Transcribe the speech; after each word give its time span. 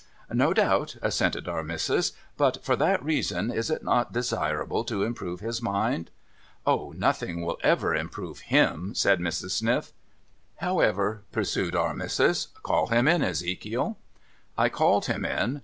'No 0.33 0.51
doubt,' 0.51 0.95
assented 1.03 1.47
Our 1.47 1.61
Missis.' 1.63 2.13
But 2.35 2.63
for 2.65 2.75
that 2.75 3.03
reason 3.03 3.51
is 3.51 3.69
it 3.69 3.83
not 3.83 4.11
desirable 4.13 4.83
to 4.85 5.03
improve 5.03 5.41
his 5.41 5.61
mind?'• 5.61 6.09
Oh, 6.65 6.91
nothing 6.97 7.45
will 7.45 7.59
ever 7.61 7.95
improve 7.95 8.41
///;//,' 8.49 8.95
said 8.97 9.19
Mrs. 9.19 9.51
Sniff.' 9.51 9.93
However,' 10.65 11.21
pursued 11.31 11.75
Our 11.75 11.93
Missis,' 11.93 12.47
call 12.63 12.87
him 12.87 13.07
in, 13.07 13.21
Ezekiel.' 13.21 13.99
I 14.57 14.69
called 14.69 15.05
him 15.05 15.23
in. 15.23 15.59